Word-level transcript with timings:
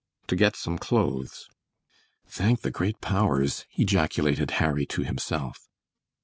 "To 0.29 0.35
get 0.35 0.55
some 0.55 0.79
clothes." 0.79 1.47
"Thank 2.25 2.61
the 2.61 2.71
great 2.71 3.01
powers!" 3.01 3.67
ejaculated 3.75 4.49
Harry 4.57 4.87
to 4.87 5.03
himself. 5.03 5.69